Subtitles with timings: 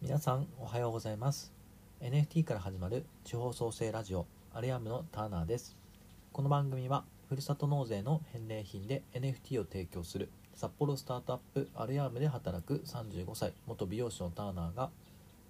[0.00, 1.52] 皆さんおはようございます。
[2.00, 5.76] NFT から始まる地方創生ラジオアレアムのターナーです。
[6.32, 14.90] この番組はふるさと納税の返礼品で NFT を提供する札幌スタートアップアレアームで働く35歳元美容師のターナーが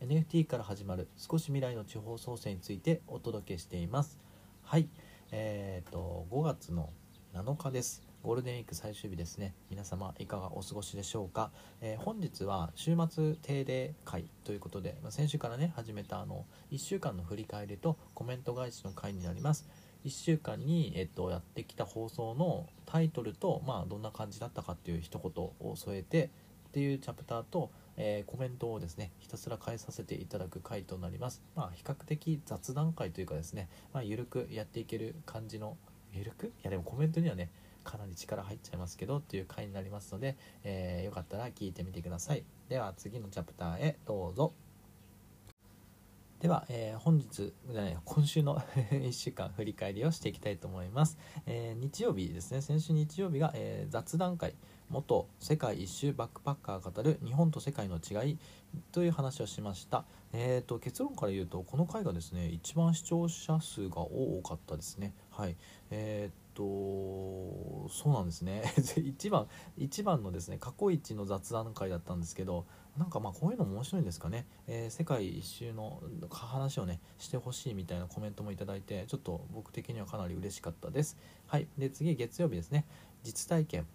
[0.01, 4.19] NFT から始まる少し未来の地方創生についてお届けしています。
[4.65, 4.89] はい
[5.31, 6.89] えーと5月の
[7.35, 8.08] 7日です。
[8.25, 9.55] ゴールデンウィーク最終日ですね。
[9.71, 19.69] 皆様いかがお過ごしでしょうか、えー、本日は週末定例会ということで、まあ、先週からね始めたあの1週間の振り返りとコメント返しの会になります。
[20.05, 31.41] 1週間に、えっと、やってきた放送のタイトルと、まあ、どんな感じだったかっていう一言を添えてっていうチャプターと、えー、コメントをですねひたすら返させていただく回となります。
[31.55, 35.77] まあ比較的雑談会というかですね、まあ、緩くやっていける感じの
[36.13, 36.49] 緩く？
[36.49, 37.51] いやでもコメントにはね
[37.89, 42.45] かなり力入っちゃいますけどっていう回になりますので、えー、よかったら聞いてみてください。
[42.69, 44.53] では次のチャプターへどうぞ。
[46.41, 48.59] では、えー、本日じゃない今週の
[48.93, 52.61] 1週間振り返りをしていきたいと思います、えー、日曜日ですね。
[52.61, 54.55] 先週日曜日が、えー、雑談会。
[54.91, 58.39] 元世界一周バックパッカー語る日本と世界の違い
[58.91, 65.15] という話をしました、えーと、結論から言うとこの回がですね一番視聴者数が多かったですね。
[65.31, 65.57] はい。
[65.91, 68.65] えーとそうなんですね。
[68.99, 81.17] 一番一番のですね過去一の雑談会だったんですけどなんかまあこういうのも面白いんですかね、えー、世界一周の話をねしてほしいみたいなコメントもいただいてちょっと僕的にはかなり嬉しかったです。
[81.47, 81.69] はい。
[81.79, 82.85] で次月曜日ですね。
[83.23, 83.87] 実体験。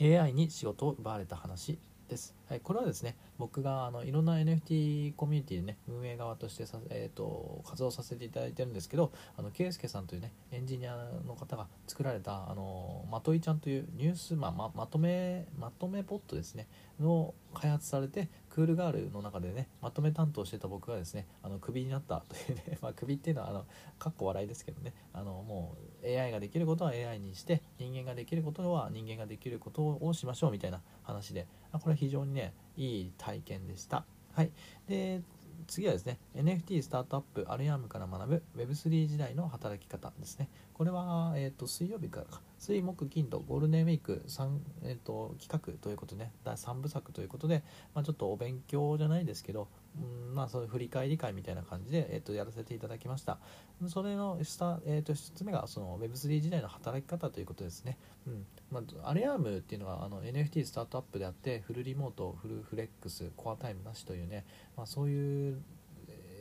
[0.00, 1.78] AI に仕事を奪われた話。
[2.12, 2.34] です。
[2.46, 10.94] はい、これはですね、僕があのいろんな NFT コミュニティでね、運営側としてさ、えーと、活動させていただいてるんですけど、あの、ケイスケさんというね、エンジニア
[11.26, 16.68] の方が作られた、あの、まといちゃんというニュース、まあ、ままとめ、まとめポットですね、
[17.00, 23.64] の開発されて、クールガールの中でねまとめ担当してた僕がですねあのクビになったというね、 まあ、クビっていうのはあの
[23.98, 34.04] かっこ笑いですけどねあのもう AI ができることは AI にして人間ができることは人間ができることをしましょうみたいな話であこれは非常にねいい体験でした。
[34.34, 34.50] はい。
[34.88, 35.22] で
[35.66, 40.48] 次はですね NFT スタートアップアルヤームから学ぶ Web3 時代の働き方ですね。
[40.82, 42.40] これは、えーと、水曜日からか。
[42.58, 44.48] 水木金とゴールデンウィーク3、
[44.82, 47.62] えーと、企画ということで、ね、第3部作ということで、
[47.94, 53.38] まあ、ちょっとお勉強じゃないですけど、うんまあ、そういう振り返り会みたいな感じで、えーと、やらせていただきました。
[53.86, 58.44] それのスタ、えー、と1つ目がその Web3 時代の働き方ということですね、うん。
[58.72, 64.44] まあ、アレアームっていうのはあの NFT スタートアップであってフルリモートフルフレックスコアタイムなしというね、
[64.76, 65.62] まあ、そういう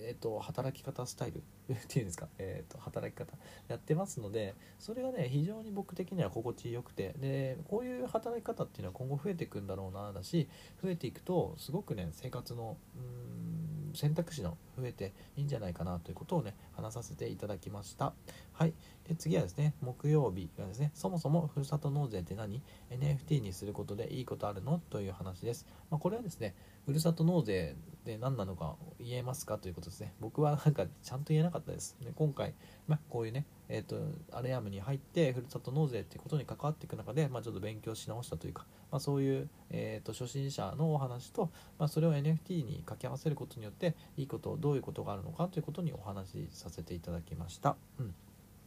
[0.04, 1.44] えーと、働き方スタイル。
[1.72, 3.38] っていうんですか、えーと、働き方。
[3.68, 10.50] やってますのでそれがね非常に僕的には心地よくてでこういう働き方っていうのは今後増えていくんだろうなだし
[10.82, 18.14] 増えていくとすごくね生活のうん選択肢の増えていいんじゃないかなということをね話させていただきました。
[18.54, 18.74] はい。
[19.08, 24.82] で次はですね木曜日がですねそもそもふるさと納税って何？NFT にすることでいいことあるの？
[24.90, 26.56] という話です、まあ、これはですね
[26.86, 27.76] ふるさと納税
[28.06, 29.58] で何なのか言えますか？
[29.58, 32.54] ということですね僕はなんかちゃんと言えなかったですで今回、
[32.88, 33.96] まあ、こういうねえーと、
[34.38, 41.50] アレアムに入ってふるさと納税ってことに関わっていく中で、まあ、ちょっと勉強し直したというか、まあ、そういう、えーと、初心者のお話と、
[41.80, 47.78] まあ、それを NFT に掛け合わせることによっていいことどういうことがあるのかということにお話しさせていただきました。
[47.98, 48.14] うん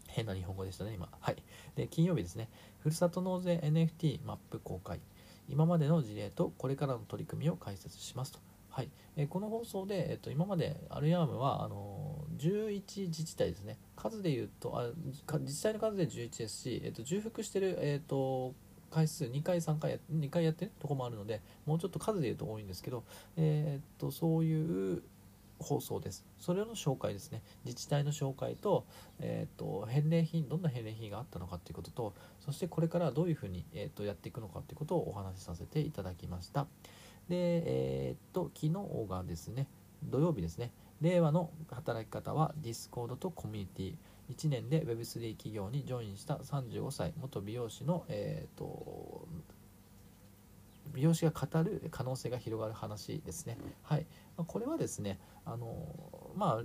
[0.06, 1.08] 変な日本語でしたね、今。
[1.20, 1.42] はい。
[1.75, 2.48] で、金曜日ですね。
[2.78, 5.00] ふるさと納税 NFT マップ公開。
[5.49, 8.38] 今までの事例とこれからの取り組みを解説しますと。
[8.75, 14.88] はい、えこの放送で、えっと、今までアルヤームはあの11自治体ですね数でいうとあ
[15.38, 18.53] 自治体の数で11ですし、えっと、重複してる、えっと、
[18.91, 23.05] 回数2回3回や2回やってるとこもあるのでもうちょっと数でいうと多いんですけど、
[23.37, 25.05] えっとそういう
[25.64, 28.86] 放送ですそれの紹介ですね自治体の紹介と,、
[29.19, 36.66] えーと、返礼品どんな返礼品があったのかということとそしてこれからどういうふうに、えーとやっていくのかということをお話しさせていただきました。
[37.28, 39.66] で、えー、と、昨日がですね、
[40.02, 43.96] 土曜日ですね、令和の働き方は Discord とコミュニティ。
[44.31, 49.28] 1年で Web3 企業にジョインした35歳元美容師の、えーと、
[50.94, 53.58] 美容師が語る可能性が広がる話ですね。
[53.82, 54.06] はい、
[54.46, 56.62] これはですね、あのまあ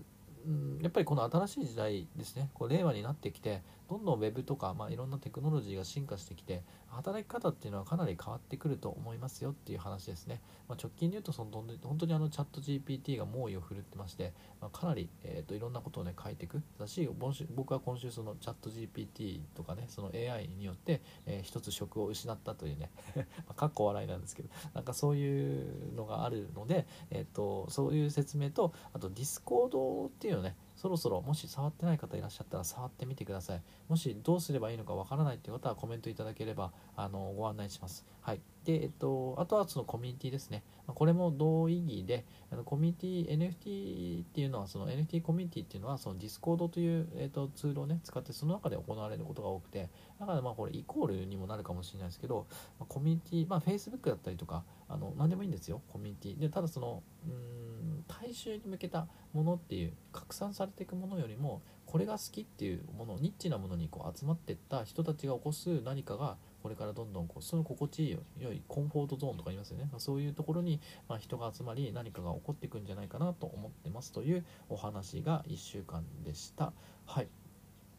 [0.82, 16.62] やっぱりこの新しい時代ですねこう令和になってきてどんどん Web とか、まあ、いろんなテクノロジーが進化してきて働き方っていうのはかなり変わってくると思いますよっていう話ですね、まあ、直近で言うとその本当にあのチャット GPT が猛威を振るってまして、まあ、かなり、えーと、いろんなことをね変えていく。
[16.80, 17.10] だし
[17.56, 22.92] 僕は今週そのチャット GPT とかねその AI によって、えー、一つ職を失ったというね
[23.48, 33.62] まかっこ笑いなんですけどなんかそういうのがあるので、えーと、そういう説明とあと Discord っていうのねそろそろもし触ってない方いらっしゃったら触ってみてください。
[33.90, 38.06] もしどうすればいいのかわからないっていう方はコメントいただければあのご案内します。
[38.22, 38.40] はい。
[38.64, 40.64] でえっとあとはそのコミュニティですね。
[40.88, 49.90] これも同意義であのコミュニティ NFT っていうのはその NFT コミュニティっていうのはその Discord という、えっと、ツールをね使ってその中で行われることが多くて。
[50.18, 52.46] だからまあこれイコールにもなるかもしれないですけど
[52.88, 56.40] コミュニティまあ Facebook だったりとかあの何でもいいんですよコミュニティ。
[56.40, 76.74] でただそのうん大衆に向けたものっていう拡散されていくものよりもこれが好きっていうものニッチなものにこう集まっていった人たちが起こす何かがこれからどんどんこうその心地いい良いコンフォートゾーンとか言いますよね、まあ、そういうところに、ま人が集まり何かが起こっていくんじゃないかなと思ってますというお話が1週間でした。
[77.06, 77.28] はい。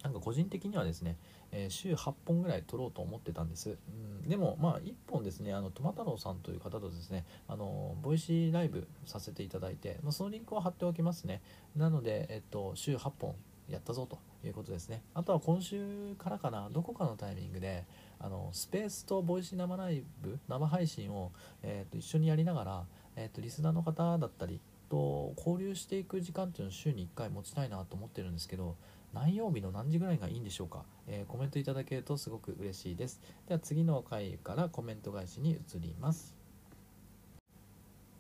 [0.03, 1.17] なんか個人的にはですね、
[1.53, 3.77] えー、週8本ぐらい撮ろうと思ってたんです、
[4.23, 11.43] うん、でもまあ1本ですねあのトマ太郎さんという方とですねあのボイシーライブさせていただいて、まあ、そのリンクを貼っておきますね。
[11.77, 13.35] なので、えっと、週8本
[13.69, 15.03] やったぞということですね。
[15.15, 17.85] あとは今週からかなどこかのタイミングで
[18.19, 21.33] あのスペースと Voicy 生ライブ生配信を、
[21.63, 22.85] えー、と一緒にやりながら、
[23.17, 28.77] えー、とリスナーの方だったりと交流していく時間っていうのを週に1回持ちたいなと思ってるんですけど
[29.13, 33.21] 何曜日の何時ぐらいがいいんでしょうか、えー、コメントいただけるとすごく嬉しいです。
[33.49, 36.37] では次の回からコメント返しに移ります。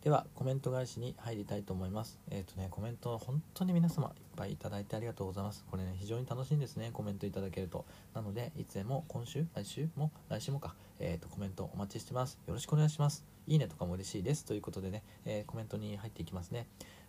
[0.03, 2.19] ではコメント返しに入りたいと思います。
[2.31, 5.65] えっ、ー、とねコメント本当に皆様いっぱいいただいてありがとうございます。
[5.71, 6.91] これね非常に楽しいんですね。
[6.93, 7.85] コメントいただけると。
[8.15, 10.75] なのでいつでも今週来週も来週もか。
[10.99, 12.39] えっ、ー、とコメントお待ちしてます。
[12.47, 13.25] よろしくお願いします。
[13.47, 14.45] いいねとかも嬉しいです。
[14.45, 16.67] ということでね、え、コメントに入っていきますね。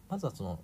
[0.10, 0.60] まずはその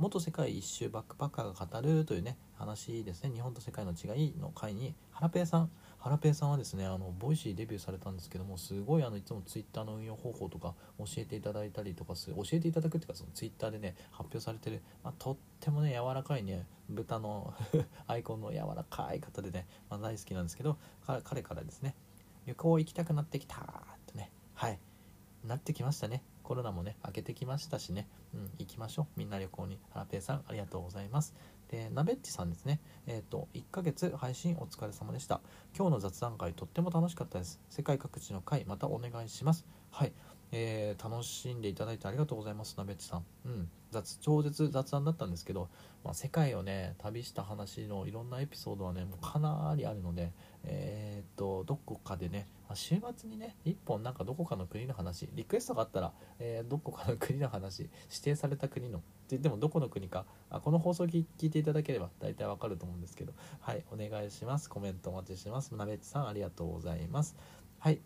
[0.00, 3.30] 元世界一周バックパッカーが語るというね話ですね。
[3.30, 5.70] 日本と世界の違いの回にハラペーさん。
[5.98, 17.52] ハラペーさんはですねあの Voicy デビューされたんですけどもすごいあのいつもツイッターの運用方法とか教えていただいたりとかする教えていただくっていうかそのツイッターでね発表されてる、まあ、とってもね柔らかいね豚の
[18.08, 20.78] アイコンの柔らかい方でね、まあ、大好きなんですけど
[21.24, 21.94] 彼からですね
[22.46, 23.56] 旅行行きたくなってきた
[24.06, 24.78] とねはい
[25.44, 26.22] なってきましたね。
[26.42, 29.06] コロナもね明けてきましたしね、うん、行きましょう。
[29.16, 29.78] みんな旅行に。
[29.90, 31.34] ハラペーさんありがとうございます。
[31.70, 32.80] でナベッチさんですね。
[33.06, 35.40] えっ、ー、と1ヶ月配信お疲れ様でした。
[35.76, 37.60] 今日の雑談会とっても楽しかったです。
[37.70, 39.64] 世界各地の会またお願いします。
[39.92, 40.12] はい。
[40.52, 43.24] えー、楽しんでいただいてありがとうございますナベッチさん。
[43.46, 43.68] うん。
[43.90, 45.68] 雑超絶雑談だったんですけど、
[46.04, 50.32] まあ、世界をね旅した話のいろんなエピソードはねもうかなりあるので
[50.64, 64.70] えー、っとどこかでねまあ、週末にね1本なんかどこかの国の話リクエストがあったら、えー、どこかの国の話指定された国のって言ってもどこの国かあこの放送聞いていただければ大体わかると思うんですけどはいお願いします。
[64.70, 65.74] コメントお待ちしてます。
[65.74, 67.34] なべっちさんありがとうございます。
[67.80, 67.98] はい。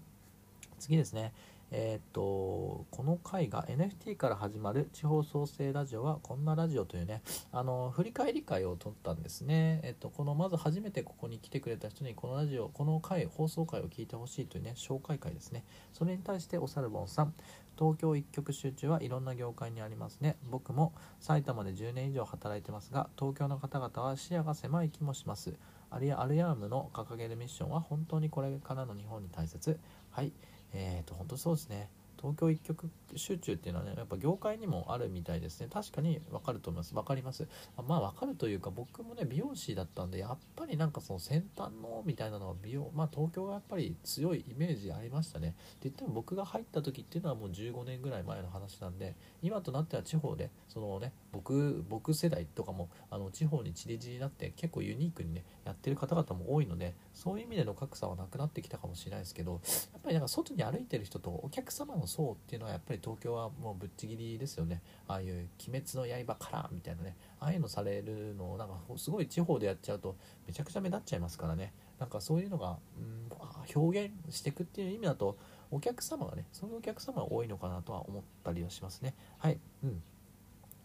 [0.78, 1.34] 次ですね。
[1.76, 9.80] えっ、とこの回が NFT から始まる地方創生ラジオはこんなラジオというねあの振り返り会を取ったんですね。
[9.82, 15.64] えっ、とこのまず初めてここに来てくれた人にこのラジオこの回放送回を聞いてほしいというね紹介会ですね。
[15.92, 17.34] それに対しておさるぼんさん
[17.76, 20.36] 東京一極集中はいろんな業界にありますね。
[20.48, 25.56] 僕も埼玉で10年以上働いてますが東京の方々は視野が狭い気もします。
[25.90, 29.80] アリアアルヤームの掲げるミッションは本当にこれからの日本に大切。
[30.10, 30.32] はい。
[30.74, 31.88] えっ、ー、と、本当そうですね。
[32.24, 35.68] 東京一極集中っていうのはねやっぱ業界にもあるみたいですね。
[35.70, 36.94] 確かに分かると思います。
[36.94, 37.46] 分かります。
[37.86, 45.48] まあ分かるというか僕もね美容師だったんでやっぱりなんかその先端のみたいなのは美容まあ東京がやっぱり強いイメージありましたね。
[45.48, 59.60] って言っても僕が入った時っていうのはもう15年ぐらい前の話なんで今となっては地方でそのね僕僕世代とかもあの地方に散り散りになって結構ユニークにねやってる方々も多いのでそういう意味での格差はなくなってきたかもしれないですけど
[59.92, 64.80] やっぱりなんか外に歩いてる人とお客様の層っていうのはやっぱり東京はもうぶっちぎりですよね。
[65.08, 71.72] ああいう「鬼滅の刃」からみたいなねああいうのされるのをなんかすごい地方でやっちゃうとめちゃくちゃ目立っちゃいますからね。
[71.98, 75.38] なんかそういうのが、うん、表現していくっていう意味だと
[75.70, 79.14] お客様がねそういうお客様が多いのかなとは思ったりはしますね。
[79.38, 79.58] はい。
[79.82, 80.02] うん。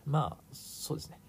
[0.10, 1.20] まあそうですね。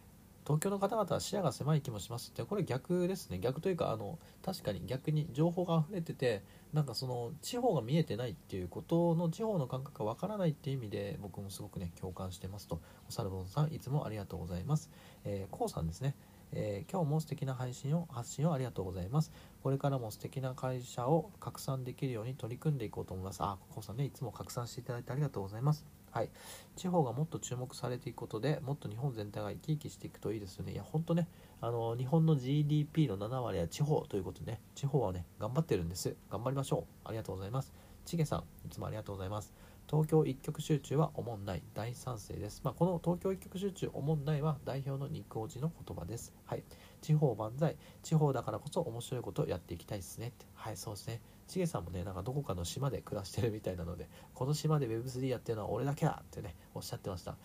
[0.46, 2.30] 東京の方々は視野が狭い気もします。
[2.30, 3.38] ってこれ逆ですね。
[3.38, 12.80] 逆というかあの確かに逆に情報が溢れててなんかその地方が見えてないっていうことの地方の感覚がわからないっていう意味で僕もすごくね共感してますと。
[13.08, 14.90] おさるぼんさんいつもありがとうございます、
[15.24, 16.16] えー、こうさんですね。
[16.52, 19.30] えー今日も素敵な配信を発信をありがとうございます。
[19.62, 23.40] これからも素敵な会社を拡散できるように取り組んでいこうと思います。
[23.42, 25.99] あこうさんねいつも拡散していただいてありがとうございます。
[26.10, 26.30] はい。
[26.76, 30.72] 地方がもっと注目されていくことでもっと日本全体が生き生きしていくといいですよね。
[30.72, 31.28] いや本当ね
[31.60, 36.16] あの日本の GDP の7割は地方ということでね地方はね頑張ってるんです。
[36.30, 37.08] 頑張りましょう。
[37.08, 37.72] ありがとうございます。
[38.04, 39.52] ちげさんいつもありがとうございます。
[39.90, 41.62] 東京一極集中はおもんない。
[41.74, 46.32] 大賛成です、まあ、この東京一極集中おもんないは代表の肉おじの言葉です。
[46.46, 46.62] はい。
[47.02, 47.76] 地方万歳。
[48.04, 50.46] 地方だからこそ面白いことをやっていきたいですねって。
[50.54, 51.20] はいそうですね。
[51.50, 57.36] ちげさんもねなんかどこかの島で暮らしてるみたいなのでこの島で Web3 やってるのは俺だけだってねおっしゃってました。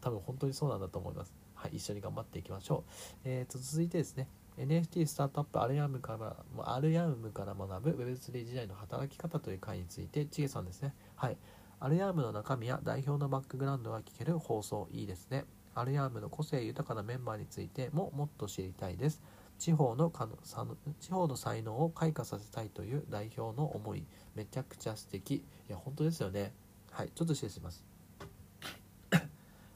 [0.00, 1.34] 多分本当にそうなんだと思います。
[1.54, 2.92] はい一緒に頑張っていきましょう。
[3.24, 4.28] えー、と続いてですね。
[4.56, 10.94] NFT スタートアップアルヤムからアルヤムから学ぶ Web3 時代の働き方という回についてちげさんですね。
[11.14, 11.36] はい。
[11.78, 15.44] アルヤームの中身や代表のバックグラウンドが聞ける放送いいですね。
[15.74, 19.22] アルヤームの個性豊かなメンバーについてももっと知りたいです。
[19.60, 25.34] 地方のかのさの地方の才能を開花させたいという代表の思い、めちゃくちゃ素敵。
[25.34, 26.54] いや、本当ですよね。
[26.90, 27.84] はい、ちょっと失礼します。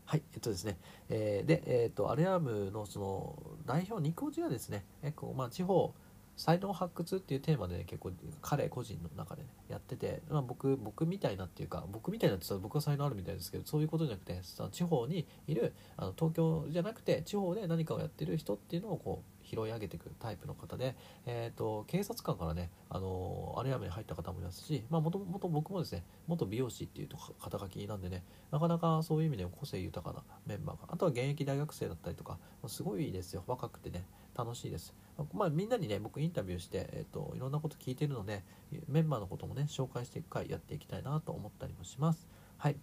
[0.07, 0.79] はい、えっとですね、
[1.11, 5.95] えーで、えっと、アルヤームのその代表、ニコジがですね、結構、まあ、地方、
[6.37, 8.11] 才能発掘っていうテーマで、ね、結構
[8.41, 20.97] 彼個人の中で、ね、やってて、まあ、僕僕みたいなっていうか僕みたいなって言ったら僕は才能あるみたいですけどそういうことじゃなくてその地方にいるあの東京じゃなくて地方で何かをやってる人っていうのをこう拾い上げていくタイプの方で、
[21.27, 34.05] えー、と警察官からね、あのアレアムに入った方もいますしもともと僕もですね元美容師っていうと肩書きなんでねなかなかそういう意味でも個性豊かなメンバーがあとは現役大学生だったりとかすごいですよ若くてね
[34.37, 34.93] 楽しいです。
[35.33, 38.43] まあ、みんなにね、僕インタビューして、えっ、と、いろんなこと聞いてるので、
[38.89, 42.29] メンバーのこともね、紹介していく回やっていきたいなと思ったりもします。
[42.59, 42.77] はい。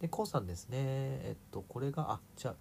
[0.00, 2.54] で、こうさんですね、えっと、これが、あ、じゃ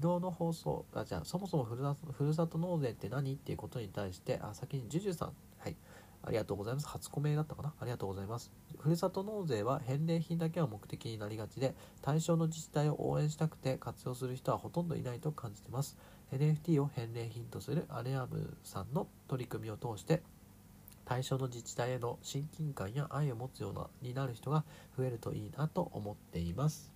[0.00, 5.76] 昨日の放送、あ、じゃあ、そもそもふるさふるさと納税って何っていうことに対して、あ、先にジュジュさん、はい。
[6.22, 6.88] ありがとうございます。
[6.88, 7.72] 初コメだったかな？
[7.80, 8.50] ありがとうございます。
[8.78, 15.96] ふるさと納税は返礼品だけは目的になりがちで、対象の自治体を応援したくて活用する人はほとんどいないと感じてます。
[16.32, 20.22] NFT を返礼品とするアレアムさんの取り組みを通して
[21.06, 24.64] 対象の自治体への親近感や愛を持つようなになる人が
[24.98, 26.92] 増えるといいなと思っています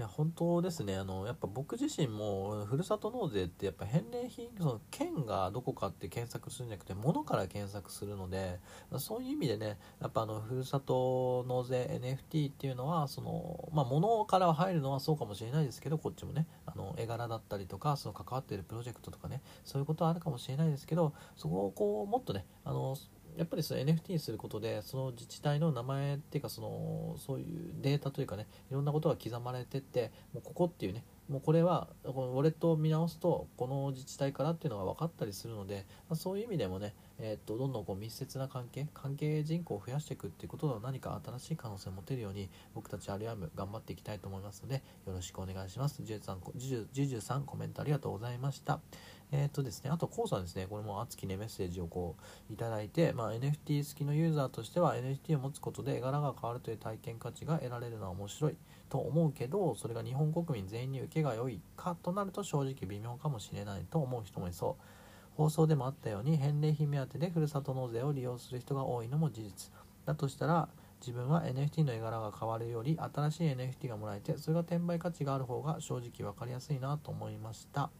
[0.00, 0.96] いや本当ですね。
[0.96, 8.60] あのやっぱ僕自身もふるさと納税ってやっぱ返礼品その県がどこかって検索するんじゃなくて物から検索するので
[8.96, 22.96] そういう意味でねやっぱあのふるさと納税 NFT っていうのはそのまあ物から入るのはそうかもしれないですけどこっちもねあの絵柄だったりとかその関わっているプロジェクトとかねそういうことはあるかもしれないですけどそこをこうもっとねあの
[23.36, 46.02] やっぱりその NFT にすることでその自治体の名前っていうかそのそういうデータというかねいろんなことが刻まれてってもうここっていうねもうこれはこのウォレットを見直すとこの自治体からっていうのが分かったりするので、まあ、そういう意味でもね、えー、っとどんどんこう密接な関係関係人口を増やしていくっていうことは何か新しい可能性を持てるように僕たちアルヤム頑張っていきたいと思いますのでよろしくお願いします。
[46.02, 48.80] ジュジュさんジュジュジュさんコメントありがとうございました。
[49.32, 52.16] えっ、とですね、あと、コウさんですね、これも熱きね、メッセージをこ
[52.50, 58.56] う、いただいて、まあ、NFT 好きのユーザーとしては、NFT を持つことで絵柄が変わるという体験価値が得られるのは面白い
[58.88, 64.84] と思うけど、それが日本国民全員に受けが良いかとなると正直微妙かもしれないと思う人もいそう。
[65.36, 69.70] 放送でもあったように、返礼品目当てでふるさと納税を利用する人が多いのも事実。
[70.06, 70.68] だとしたら、
[71.00, 77.90] 自分は NFT の絵柄が変わるより新しい NFT がもらえてそれが転売価値がある方が正直分かりやすいなと思いました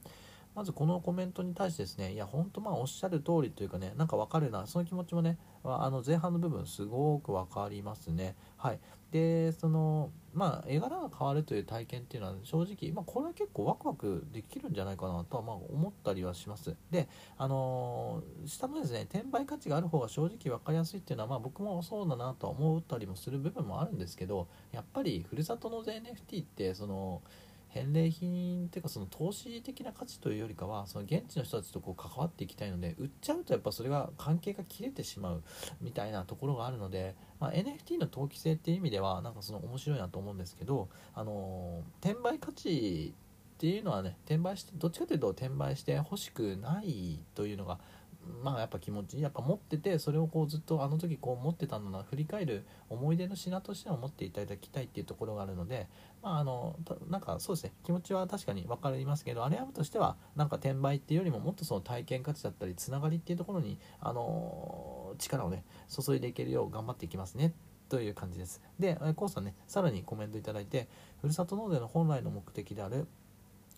[0.54, 8.34] まずこのコメントに対してですね、いや、本当まあおっしゃる通りというかね、なんかわかるな、その気持ちもね、あの前半の部分すごくわかりますね。
[8.56, 8.80] はい。
[9.10, 16.76] で、その、まあ絵柄が変わるという体験っていうのは正直、まあこれは結構ワクワクできるんじゃないかなとはまあ思ったりはします。
[16.90, 27.22] で、あのー、下のですね、転売価値がある方が正直分かりやすいっていうのはまあ僕もそうだなとは思ったりもする部分もあるんですけど、やっぱりふるさと納税 NFT ってその、
[27.72, 35.42] 返礼品っていうかその投資的な価値というよりかはその現地の人たちとこう関わっていきたいので売っちゃうとやっぱそれが関係が切れてしまう
[35.80, 47.78] みたいなところがあるので、まあ、NFT の投機性っていう意味ではなんかその面白いなと思うんですけどあの転売価値っていうのはね転売してどっちかというと転売して欲しくないというのが
[48.42, 55.88] まあやっぱ気持ちやっぱ持っててそれをこうずっとあの時こう持ってたんだな振り返る思い出の品としては持っていただきたいっていうところがあるので
[56.22, 56.76] まああの
[57.08, 67.52] なんかそうですね気持ちは確かに分かりますけどあれやむとしてはなんか転売っていうよりももっとその体験価値だったりつながりっていうところにあの力をね注いでいけるよう頑張っていきますね
[67.88, 68.62] という感じです。
[68.78, 70.88] でコウさんねさらにコメントいただいて
[71.20, 73.08] ふるさと納税の本来の目的である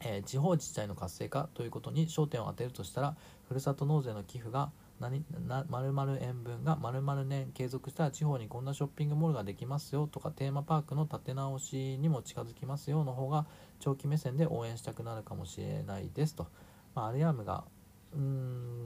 [0.05, 3.17] えー、地方自治体の活性化ということに焦点を当てるとしたら
[3.53, 13.45] ふるさと納税の寄付が何な〇〇円分が〇〇年継続したら地方にこんなショッピングモールができますよとかテーマパークの立て直しにも近づきますよの方が
[13.79, 16.47] 長期目線で応援したくなるかもしれないですと、
[16.95, 17.65] まあ、アリアームが
[18.15, 18.83] うーん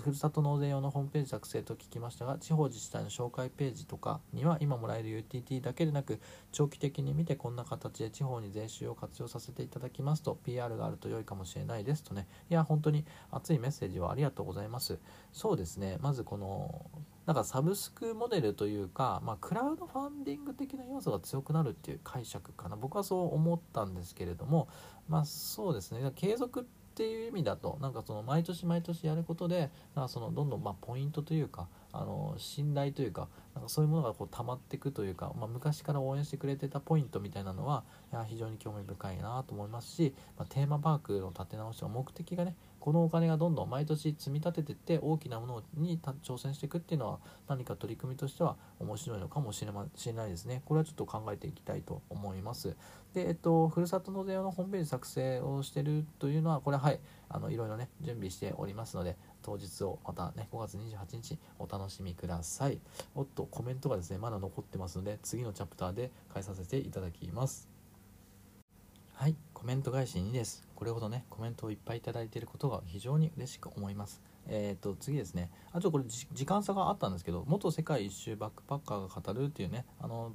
[0.00, 6.20] ふるさと納税用のホームページ作成と聞きましたが地方自治体の紹介ページとかには今もらえる UTT だけでなく
[6.52, 12.26] 長期的に見てこんな形で地方に税収を活用させていただきますと PR があると良いかもしれないですとね。
[12.48, 14.98] いや本当に熱いメッセージをありがとうございます。
[15.32, 15.98] そうですね。
[16.00, 16.86] まずこの
[17.26, 22.76] なんかサブスクモデルというか、まあ、クラウドファンディング的な要素が強くなるっていう解釈かな。
[22.76, 24.68] 僕はそう思ったんですけれども
[25.08, 26.10] まあそうですね。
[26.14, 50.62] 継続ってっていう意味だとなんかその毎年毎年やることでなんかそのどんどんまポイントというかあの信頼というかなんかそういうものがこう溜まっていくというか、まあ、昔から応援してくれてたポイントみたいなのはいや非常に興味深いなと思いますし、まあ、テーマパークの立て直しの目的がねこのお金がどんどん毎年積み立ててって大きなものに挑戦していくっていうのは何か取り組みとしては面白いのかもしれないですね。
[50.64, 52.74] これはちょっと考えていきたいと思います。
[53.12, 62.78] でえっとふるさと納税用のホームページ作成をしてるというのはこれははいあのいろいろね準備しておりますので当日をまたね5月28日お楽しみください。
[63.14, 67.68] おっとコメントがですねまだ残ってますので次のチャプターで返させていただきます。
[69.14, 70.66] はいコメント返し2です。
[70.74, 74.22] これほどねコメントをいっぱいいただいていることが非常に嬉しく思います。
[74.48, 75.50] えー、と次ですね。
[75.72, 80.32] あとこれ時間差があったんですけど元世界一周バックパッカーが語るっていうねあの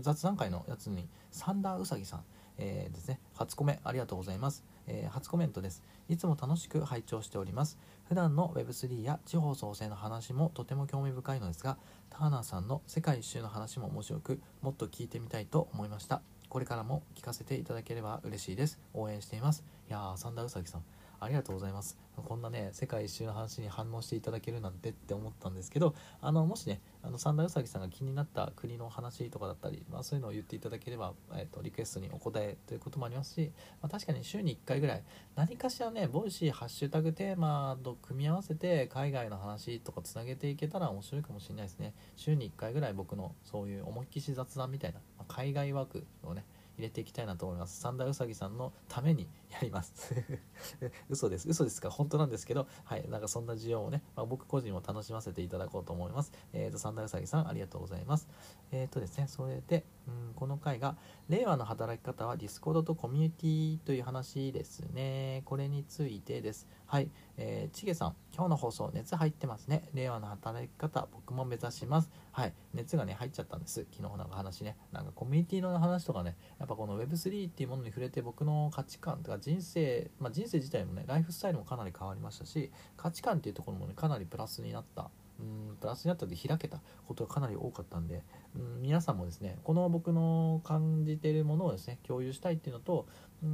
[0.00, 2.24] 雑談会のやつにサンダーウサギさん、
[2.58, 3.18] えー、ですね。
[3.34, 4.64] 初コメありがとうございます。
[4.86, 5.82] えー、初コメントです。
[6.08, 7.78] いつも楽しく拝聴しております。
[8.08, 11.76] 普段の Web3 や地方創生の話もとても興味深いのですが、
[12.10, 16.22] ターナーさんの世界一周の話も面白く、もっと聞いてみたいと思いました。
[16.48, 18.78] これからも聞かせていただければ嬉しいです。
[18.92, 19.64] 応援しています。
[19.88, 20.84] いやー、サンダーウサギさん、
[21.20, 22.01] ありがとうございます。
[22.20, 33.50] こんなね、世界一周の話に反応していただけるなんてって思ったんですけど、あの、もしね、あの、三田うさぎさんが気になった国の話とかだったり、まあそういうのを言っていただければ、えっ、ー、と、リクエストにお答えということもありますし、
[33.80, 35.02] まあ確かに週に1回ぐらい、
[35.36, 41.94] 何かしらね、ボイシーハッシュタグテーマと組み合わせて、海外の話とかつなげていけたら面白いかもしれないですね。
[42.16, 46.44] 週に1回ぐらい僕のそういう思いっきし雑談みたいな、まあ、海外枠をね、
[46.76, 47.80] 入れていきたいなと思います。
[47.80, 50.14] 三田うさぎさんのためにやります。
[51.08, 51.48] 嘘です。
[51.48, 51.90] 嘘ですか？
[51.90, 53.08] 本当なんですけど、はい。
[53.08, 56.32] なんかそんな需要をね、まあ、僕個人も楽しませていただこうと思います。
[56.52, 58.28] えっ、ー、と、三田うさぎさん、ありがとうございます。
[58.70, 60.96] えっ、ー、とですね、それで、うん、この回が、
[61.28, 65.42] 令和の働き方は Discord とコミュニティという話ですね。
[65.44, 66.66] これについてです。
[66.92, 67.08] はい。
[67.38, 69.88] えー、ちげさん、今日の放送熱入ってますね。
[69.94, 72.10] 令和の働き方、僕も目指します。
[72.32, 72.52] はい。
[72.74, 73.86] 熱がね、入っちゃったんです。
[73.90, 74.76] 昨日なんか話ね。
[74.92, 85.08] なんかコミュニティの話とかね、やっぱこの Web3 っていうものに触れて僕の価値観とか人生、まあ、人生自体もね、ライフスタイルもかなり変わりましたし、価値観っていうところもね、かなりプラスになった。
[85.40, 88.22] うんプラスになったで開けたことがかなり多かったんで、
[88.54, 93.06] うん皆さんもですねこの僕の感じてるものをですね共有したいっていうのと
[93.42, 93.52] うんう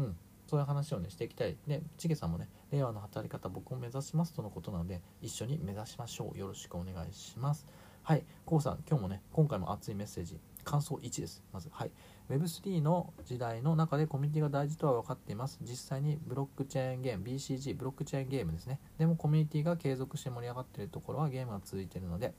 [0.00, 0.16] ん
[0.52, 1.56] そういう話をねしていきたい。
[1.66, 6.38] でちげさんもね令和の働き方僕を目指しますとのことなので一緒に目指しましょう。
[6.38, 7.66] よろしくお願いします。
[8.02, 8.24] はい。
[8.44, 10.38] こうさん今日もね今回も熱いメッセージ。
[10.62, 11.42] 感想1です。
[11.54, 11.90] まずはい。
[12.28, 15.58] Web3 の時代の中でコミュニティが大事とは分かっています。
[15.62, 18.78] 実際にブロックチェーンゲーム、BCG、ブロックチェーンゲームですね。
[18.98, 22.34] でもコミュニティが継続して盛り上がっているところはゲームが続いているので、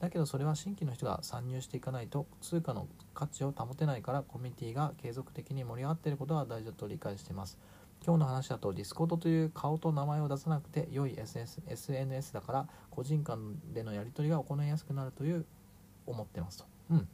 [0.00, 7.58] だけどそれは新規の人が参入していかないと通貨の価値を保てないからコミュニティが継続的に盛り上がっていることは大事だと理解しています。
[8.06, 15.44] 今日の話だと Discord という顔と名前を出さなくて良い SNS だから個人間でのやり取りが行いやすくなるという
[16.06, 16.64] 思ってますと。
[16.90, 17.08] うん。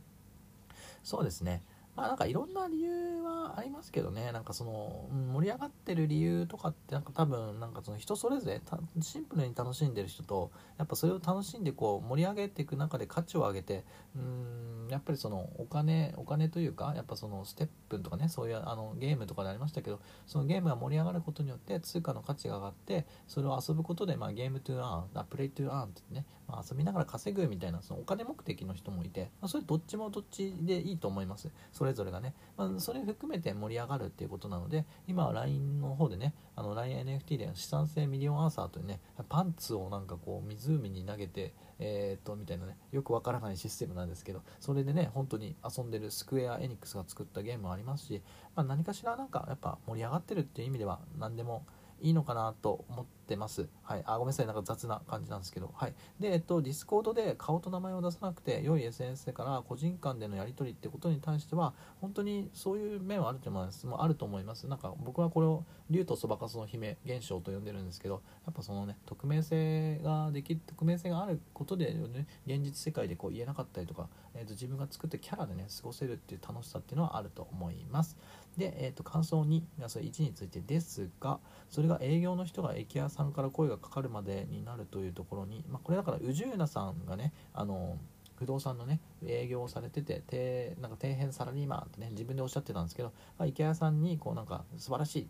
[1.02, 1.62] そうですね。
[1.96, 4.32] まあなんかいろんな理由はありますけどね。
[4.32, 8.60] なんかその、盛り上がってる理由とかってなんか多分なんかその人それぞれ
[9.00, 13.84] シンプルに楽しんでる人とやっぱそれを楽しんでこう盛り上げていく中で価値を上げて
[14.16, 31.50] うんやっぱりそのお金お金というかやっぱそのステップとかねそういうあのゲームとかでありましたけどそのゲームが盛り上がることによって通貨の価値が上がってそれを遊ぶことで、まあ、 game to earn play to earn ってね、まあ、遊びながら稼ぐみたいなそのお金目的の人もいて、まあ、それどっちもどっちでいいと思います。
[31.72, 48.22] そそれぞれがね、まあ、それ含めて盛り上がるっていうことなので今は LINE の方でねあの LINE NFT で資産性ミリオンアーサーというねパンツをなんかこう湖に投げてえー、とみたいなねよくわからないシステムなんですけどそれでね本当に遊んでるスクエア・エニックスが作ったゲームもありますし、
[48.54, 51.66] まあ、何かしらなんかやっぱ盛り上がってるっていう意味では何でも
[52.00, 53.66] いいのかなと思ってってます。
[53.82, 54.02] はい。
[54.06, 54.46] あ、ごめんなさい。
[54.46, 55.72] なんか雑な感じなんですけど。
[55.74, 55.94] はい。
[56.20, 63.86] で、えっと、 Discord で顔と名前を出さなくて良い SNS から個人間でのやり取りってことに対しては、本当にそういう面はあると思います。
[63.86, 64.68] もあると思います。
[64.68, 78.16] なんか僕はこれを竜とそばかすの姫現象と呼んでるんですけど、やっぱそのね、匿名性ができる、匿名性があることで、ね、現実世界でこう言えなかったりとか、えっと、自分が作ったキャラでね、過ごせるっていう楽しさっていうのはあると思います。
[78.56, 87.96] で、えー、と感想2それ1についてですがそれが営業の人が駅屋さんから声がかかるまでになるというところに、まあ、これだから宇宙なさんがねあの
[88.36, 95.28] 不動産のね営業をされてて低なんか底辺サラリーマンってね自分でおっしゃってたんですけど、まあ、池谷さんにこうなんか素晴らしい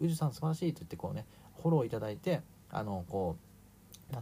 [0.00, 1.26] 宇宙さん素晴らしいと言ってこうね
[1.62, 3.52] フォローいただいてあのこう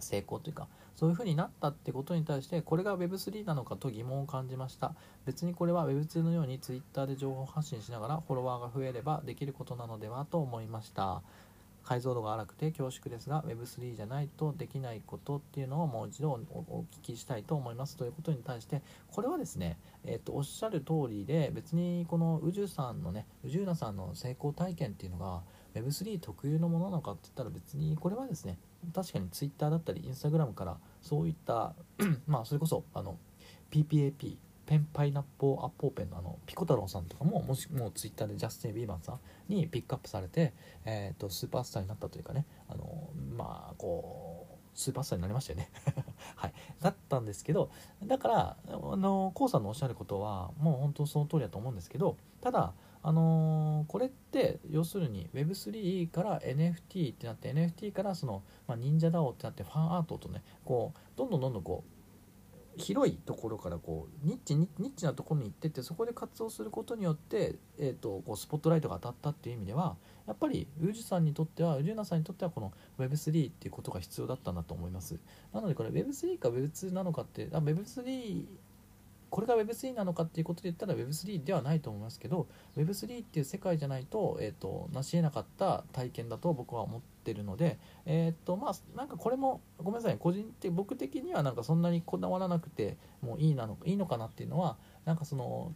[0.01, 4.95] 成功というかそういう風になったってことに対してこれが Web3 なのかと疑問を感じました。
[5.25, 11.23] 別にこれは Web2 のように Twitter で情報発信しながらフォロワーが増えればできることなのではと思いました。
[11.91, 25.43] 解像度が荒くて恐縮ですが Web3 じゃないとできないことっていうのをもう一度お聞きしたいと思いますということに対してこれはですね、えー、とおっしゃる通りで別にこの宇宙さんのね宇宙なさんの成功体験っていうのが
[25.75, 28.57] Web3 特有のものなのかって言ったら別にこれはですね
[28.95, 31.75] 確かに Twitter だったり Instagram からそういった
[32.29, 33.19] まあそれこそあの
[33.73, 34.37] PPAP
[34.71, 39.19] ペンパイナッポーアッポーペンのあのピコ太郎さんとかももしもうツイッターでジャスティン・ビーバンさん
[39.53, 40.55] にピックアップされて、
[40.85, 45.71] えーと、スーパースターになったというかねあのまあこうスーパースターになりましたよね。
[46.37, 46.53] はい。
[46.81, 47.73] だったんですけど
[48.05, 62.00] だからあの k o さんのおっしゃることはもう本当その通りだと思うんですけどただあのー、これって要するに Web3 から NFT ってなって NFT からその、まあ、忍者 DAO ってなってファンアートとねこうどんどんどんどんこう
[62.77, 75.19] 広いところからこうニッチニッチなところに行ってってそこで活動することによって、えーと、こうスポットライトが当たったっていう意味ではやっぱりウージュさんにとってはウジュナさんにとってはこの Web3 っていうことが必要だったんだと思います。
[75.53, 78.47] なのでこれ Web3 か Web2 なのかってあ Web3
[79.31, 95.73] これが Web3 なのかっていうことで言ったら Web3 ではないと思いますけど Web3 っていう世界じゃないと,、えーと、成し得なかった体験だと僕は思っててるのでえっ、とまあなんかこれもごめんなさい個人的僕的にはなんかそんなにこだわらなくてもういいなのいいのかなっていうのはなんかその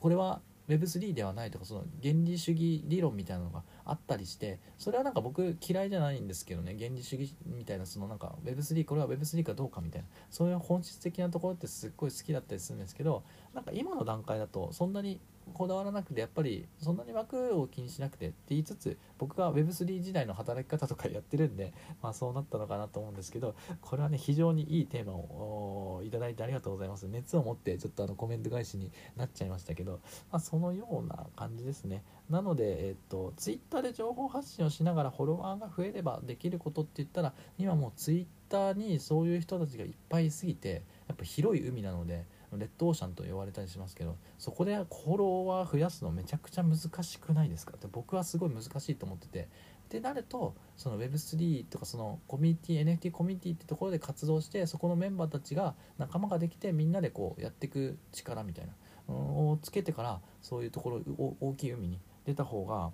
[0.00, 13.22] これは Web3 ではないとかその原理主義理論みたいなのがあったりしてそれはなんか僕嫌いじゃないんですけどね原理主義みたいなそのなんか Web3 これは Web3 かどうかみたいなそういう本質的なところってすっごい好きだったりするんですけど
[13.54, 15.20] なんか今の段階だとそんなに
[15.54, 27.06] こだわらなくてやっぱりそんなに枠を気にしなくてって言いつつ僕が Web3 時代の働き方とかやってるんで、まあ、そうなったのかなと思うんですけどこれはね非常にいいテーマをいただいてありがとうございます。
[27.08, 32.02] 熱を持ってちょっとあのコメント返しになっちゃいましたけど、まあ、そのような感じですね。
[32.30, 47.74] なので、えっと、Twitter で情報発信をしながらフォロワーが増えればできることって言ったら今もう Twitter にそういう人たちがいっぱいいすぎてやっぱ広い海なのでレッドオーシャンと言われたりしますけどそこでフォロワー増やすのめちゃくちゃ難しくないですか？
[47.76, 49.48] って僕はすごい難しいと思ってて。
[49.86, 58.72] ってなるとその Web3 とかそのコミュニティ NFT コミュニティってところで活動してそこのメンバーたちが仲間ができてみんなでこうやっていく力みたいな
[59.14, 61.00] をつけてからそういうところ
[61.40, 62.90] 大きい海に出た方が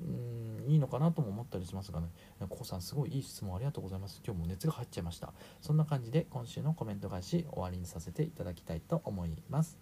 [0.00, 0.38] うん
[0.68, 2.08] いいのかなとも思ったりしますがね、
[2.48, 4.20] こうさんすごいいい質問ありがとうございます。
[4.24, 5.32] 今日も熱が入っちゃいました。
[5.62, 9.78] そんな感じで今週のコメント返し終わりにさせていただきたいと思います。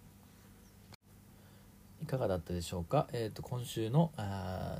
[2.01, 4.77] いかがだったでしょうか、えーと、今週のあ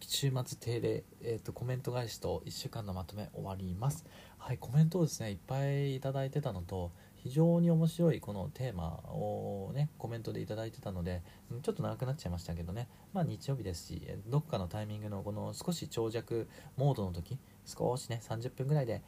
[0.00, 4.04] 週末定例、えーと、コメント返しと1週間のまとめ終わります。
[4.38, 6.90] はい、コメントをですね、いっぱいいただいてたのと、
[7.22, 11.22] 非常に面白いこのテーマをねコメントで頂いてたので
[11.62, 12.88] ちょっと長くなっちゃいましたけどね。
[13.12, 19.02] まあ日曜日ですしどっかのタイミングのこの少し長尺モードの時少しね30分ぐらいで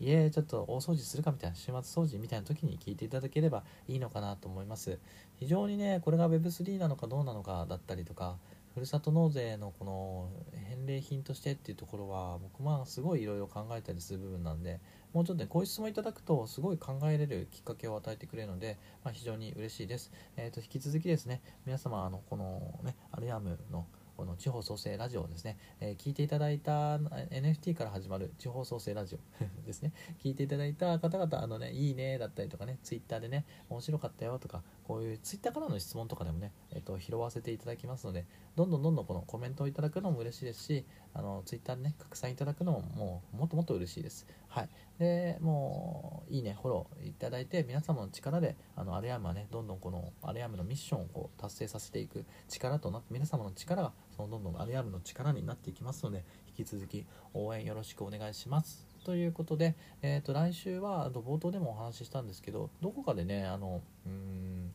[0.00, 4.98] 家ちょっと大掃除するかみたいな週末掃除みたいな時に聞いていただければいいのかなと思います。
[5.36, 8.38] 非常にねこれが Web3 なのかどうなのかだったりとか
[8.74, 10.28] ふるさと納税のこの
[10.68, 14.80] 返礼品としてっていうところは僕まあすごいいろいろ考えたりする部分なんで
[15.12, 23.86] もうちょっとねこういう質問いただくとすごい考えれるきっかけを与えてくれるので、まあ、非常に嬉しいです、えーと、引き続きですね皆様あのこのねアルアムの
[24.20, 29.18] この地方創生ラジオですね、えー、聞いていただいた NFT から始まる地方創生ラジオ
[29.64, 44.26] ですね、聞いていただいた方々、あのね、いいねだったりとかね、Twitter でね、面白かったよとか、こういう Twitter からの質問とかでもね、えっ、ー、と、拾わせていただきますので、どんどんどんどんこのコメントをいただくのも嬉しいですし、あの、Twitter でね、拡散いただくのももう、もっともっと嬉しいです。
[44.50, 44.68] はい、
[44.98, 56.24] でもういいねフォローいただいて皆様の力であのアレアムはねどんどんこのアレアムのミッションをこう達成させていく力となって皆様の力がそのどんどんアレアムの力になっていきますので
[56.58, 64.72] 引き続き応援よろしくお願いしますということで、えー、と来週はあと冒頭でもお話ししたんですけどどこかでねあのうん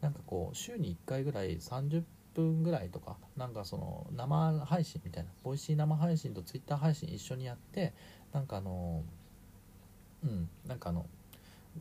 [0.00, 2.04] なんかこう週に1回ぐらい30
[2.42, 7.94] 分ぐらいとかなんかその生配信みたいな Voicy 生配信とツイッター配信一緒にやって
[8.32, 9.02] なんかあの
[10.24, 11.06] うんなんかあの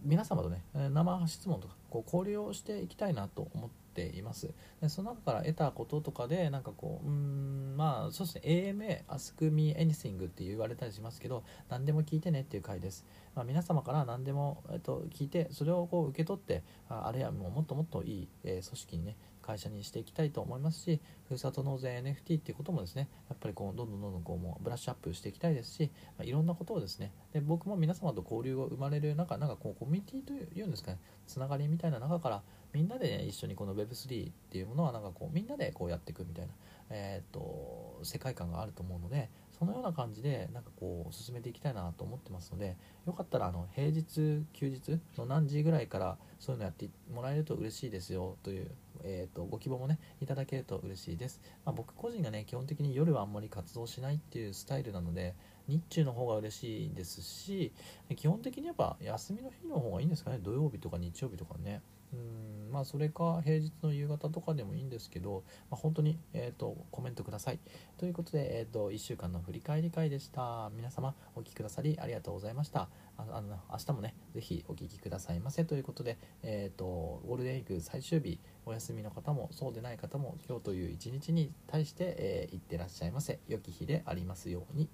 [0.03, 4.53] 皆様とね生質問とかこう交流をしていきたいなと思っています。
[4.81, 19.15] でその中から得たこととかでなんかこううんまあそうですね AMA Ask Me Anything って言われたりしますけど何でも聞いてねっていう回です、まあ、皆様から何でも、えっと、聞いてそれをこう受け取ってああるいはもうもっともっといい、えー、組織にね
[19.45, 32.41] 会社にしていきたいと思いますしふるさと納税 NFT っていうこともですねやっぱりこうどんどんどんどんこうもうブラッシュアップしていきたいですし、まあ、いろんなことをですねで僕も皆様と交流が生まれる中なんかこうコミュニティというんですかねつながりみたいな中から
[32.73, 36.51] みんなで、ね、一緒にこの Web3 っていうものはなんかこうみんなでこうやっていくみたいな、
[36.89, 42.75] えー、っと世界観があると思うのでそのような感じでなんかこう進めていきたいなと思ってますので
[43.07, 48.69] よかったらあの平日休日の何時ぐらいからそういうのやってもらえると嬉しいですよという
[49.07, 55.35] えーと、ご希望もねいただけると嬉しいです、まあ、僕個人がね基本的に夜はあんまり活動しないっていうスタイルなので
[55.67, 57.71] 日中の方が嬉しいですし
[58.15, 60.39] 基本的にやっぱ休みの日の方がいいんですかね。
[60.41, 61.81] 土曜日とか日曜日とかね。
[62.15, 67.59] うんまあそれか平日の夕方とかでもいいんですけど、まあ、本当に、えーと、コメントください。
[67.97, 70.69] ということで、えーと、1週間の振り返り会でした。
[70.75, 72.89] 皆様お聴きくださりありがとうございました。
[73.17, 75.63] ああの明日もねぜひお聴きくださいませ。
[75.63, 83.39] ということで、えー、とゴールデンウィーク最終日お休みの方もそうでない方も今日という一日に対して、えー、いってらっしゃいませ。
[83.47, 84.89] 良き日でありますように。